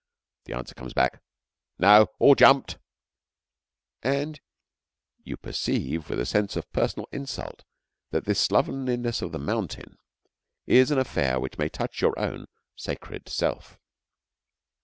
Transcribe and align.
The 0.45 0.53
answer 0.53 0.73
comes 0.73 0.95
back, 0.95 1.21
'No; 1.77 2.07
all 2.17 2.33
jumped'; 2.33 2.79
and 4.01 4.41
you 5.23 5.37
perceive 5.37 6.09
with 6.09 6.19
a 6.19 6.25
sense 6.25 6.55
of 6.55 6.71
personal 6.73 7.07
insult 7.11 7.65
that 8.09 8.25
this 8.25 8.39
slovenliness 8.39 9.21
of 9.21 9.31
the 9.31 9.37
mountain 9.37 9.99
is 10.65 10.89
an 10.89 10.97
affair 10.97 11.39
which 11.39 11.59
may 11.59 11.69
touch 11.69 12.01
your 12.01 12.17
own 12.17 12.47
sacred 12.75 13.29
self. 13.29 13.77